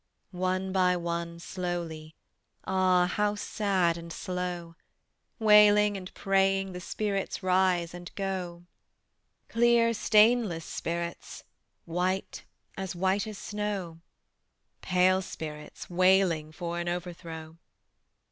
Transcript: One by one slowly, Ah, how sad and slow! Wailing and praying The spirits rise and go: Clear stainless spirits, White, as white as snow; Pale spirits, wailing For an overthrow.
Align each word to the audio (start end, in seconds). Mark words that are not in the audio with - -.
One 0.31 0.71
by 0.71 0.97
one 0.97 1.37
slowly, 1.39 2.15
Ah, 2.65 3.05
how 3.05 3.35
sad 3.35 3.97
and 3.99 4.11
slow! 4.11 4.75
Wailing 5.37 5.95
and 5.95 6.11
praying 6.15 6.71
The 6.71 6.81
spirits 6.81 7.43
rise 7.43 7.93
and 7.93 8.09
go: 8.15 8.63
Clear 9.47 9.93
stainless 9.93 10.65
spirits, 10.65 11.43
White, 11.85 12.45
as 12.75 12.95
white 12.95 13.27
as 13.27 13.37
snow; 13.37 13.99
Pale 14.81 15.21
spirits, 15.21 15.87
wailing 15.87 16.51
For 16.51 16.79
an 16.79 16.89
overthrow. 16.89 17.59